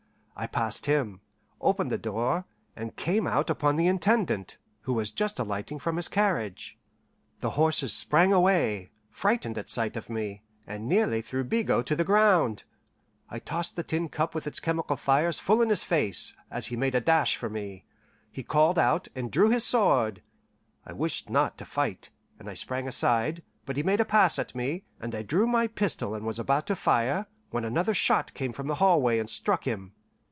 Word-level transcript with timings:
I 0.33 0.47
passed 0.47 0.87
him, 0.87 1.21
opened 1.59 1.91
the 1.91 1.99
door, 1.99 2.45
and 2.75 2.95
came 2.95 3.27
out 3.27 3.51
upon 3.51 3.75
the 3.75 3.85
Intendant, 3.85 4.57
who 4.81 4.93
was 4.93 5.11
just 5.11 5.37
alighting 5.37 5.77
from 5.77 5.97
his 5.97 6.07
carriage. 6.07 6.79
The 7.41 7.51
horses 7.51 7.93
sprang 7.93 8.33
away, 8.33 8.89
frightened 9.11 9.59
at 9.59 9.69
sight 9.69 9.95
of 9.95 10.09
me, 10.09 10.41
and 10.65 10.89
nearly 10.89 11.21
threw 11.21 11.43
Bigot 11.43 11.85
to 11.85 11.95
the 11.95 12.03
ground. 12.03 12.63
I 13.29 13.37
tossed 13.37 13.75
the 13.75 13.83
tin 13.83 14.09
cup 14.09 14.33
with 14.33 14.47
its 14.47 14.59
chemical 14.59 14.97
fires 14.97 15.37
full 15.37 15.61
in 15.61 15.69
his 15.69 15.83
face, 15.83 16.35
as 16.49 16.65
he 16.67 16.75
made 16.75 16.95
a 16.95 17.01
dash 17.01 17.35
for 17.35 17.47
me. 17.49 17.85
He 18.31 18.41
called 18.41 18.79
out, 18.79 19.07
and 19.13 19.31
drew 19.31 19.51
his 19.51 19.63
sword. 19.63 20.23
I 20.87 20.93
wished 20.93 21.29
not 21.29 21.55
to 21.59 21.65
fight, 21.65 22.09
and 22.39 22.49
I 22.49 22.55
sprang 22.55 22.87
aside; 22.87 23.43
but 23.67 23.77
he 23.77 23.83
made 23.83 24.01
a 24.01 24.05
pass 24.05 24.39
at 24.39 24.55
me, 24.55 24.85
and 24.99 25.13
I 25.13 25.21
drew 25.21 25.45
my 25.45 25.67
pistol 25.67 26.15
and 26.15 26.25
was 26.25 26.39
about 26.39 26.65
to 26.65 26.75
fire, 26.75 27.27
when 27.51 27.63
another 27.63 27.93
shot 27.93 28.33
came 28.33 28.53
from 28.53 28.65
the 28.65 28.75
hallway 28.81 29.19
and 29.19 29.29
struck 29.29 29.65
him. 29.65 29.93